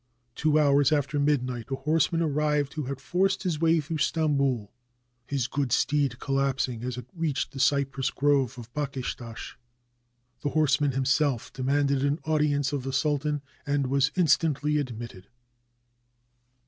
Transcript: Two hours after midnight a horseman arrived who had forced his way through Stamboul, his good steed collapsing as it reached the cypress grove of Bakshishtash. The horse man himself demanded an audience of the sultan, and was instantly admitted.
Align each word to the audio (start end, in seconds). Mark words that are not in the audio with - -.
Two 0.33 0.57
hours 0.57 0.91
after 0.91 1.19
midnight 1.19 1.69
a 1.69 1.75
horseman 1.75 2.23
arrived 2.23 2.73
who 2.73 2.85
had 2.85 2.99
forced 2.99 3.43
his 3.43 3.61
way 3.61 3.79
through 3.79 3.99
Stamboul, 3.99 4.71
his 5.27 5.45
good 5.45 5.71
steed 5.71 6.17
collapsing 6.17 6.83
as 6.83 6.97
it 6.97 7.05
reached 7.15 7.51
the 7.51 7.59
cypress 7.59 8.09
grove 8.09 8.57
of 8.57 8.73
Bakshishtash. 8.73 9.57
The 10.41 10.49
horse 10.49 10.81
man 10.81 10.93
himself 10.93 11.53
demanded 11.53 12.03
an 12.03 12.17
audience 12.23 12.73
of 12.73 12.81
the 12.81 12.91
sultan, 12.91 13.43
and 13.63 13.85
was 13.85 14.11
instantly 14.15 14.79
admitted. 14.79 15.27